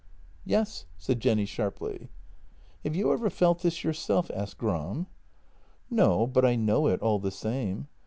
[0.45, 2.09] "Yes," said Jenny sharply.
[2.83, 5.05] "Have you ever felt this yourself?" asked Gram."
[5.91, 7.87] No, but I know it, all the same.